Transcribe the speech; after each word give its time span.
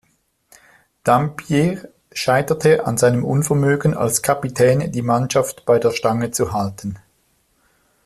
Dampier 1.03 1.87
scheiterte 2.11 2.87
an 2.87 2.97
seinem 2.97 3.23
Unvermögen, 3.23 3.93
als 3.95 4.23
Kapitän 4.23 4.91
die 4.91 5.03
Mannschaft 5.03 5.63
bei 5.63 5.77
der 5.77 5.91
Stange 5.91 6.31
zu 6.31 6.53
halten. 6.53 6.97